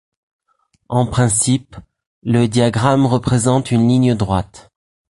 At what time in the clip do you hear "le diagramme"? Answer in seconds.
2.23-3.05